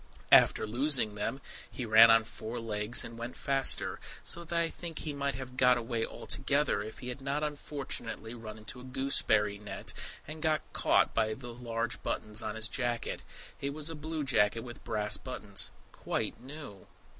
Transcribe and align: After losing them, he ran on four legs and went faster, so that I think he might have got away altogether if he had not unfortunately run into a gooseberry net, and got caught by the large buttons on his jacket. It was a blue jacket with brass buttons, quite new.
After 0.31 0.65
losing 0.65 1.13
them, 1.13 1.41
he 1.69 1.85
ran 1.85 2.09
on 2.09 2.23
four 2.23 2.59
legs 2.59 3.05
and 3.05 3.19
went 3.19 3.35
faster, 3.37 3.99
so 4.23 4.43
that 4.43 4.59
I 4.59 4.67
think 4.67 4.97
he 4.97 5.13
might 5.13 5.35
have 5.35 5.55
got 5.57 5.77
away 5.77 6.03
altogether 6.03 6.81
if 6.81 6.97
he 6.97 7.09
had 7.09 7.21
not 7.21 7.43
unfortunately 7.43 8.33
run 8.33 8.57
into 8.57 8.79
a 8.81 8.83
gooseberry 8.83 9.59
net, 9.59 9.93
and 10.27 10.41
got 10.41 10.61
caught 10.73 11.13
by 11.13 11.35
the 11.35 11.53
large 11.53 12.01
buttons 12.01 12.41
on 12.41 12.55
his 12.55 12.67
jacket. 12.67 13.21
It 13.61 13.75
was 13.75 13.91
a 13.91 13.95
blue 13.95 14.23
jacket 14.23 14.61
with 14.61 14.83
brass 14.83 15.17
buttons, 15.17 15.69
quite 15.91 16.41
new. 16.41 16.87